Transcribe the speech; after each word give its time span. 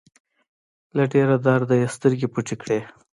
له 0.95 1.03
ډېره 1.13 1.35
درده 1.45 1.75
يې 1.81 1.87
سترګې 1.95 2.27
پټې 2.33 2.55
کړې. 2.61 2.79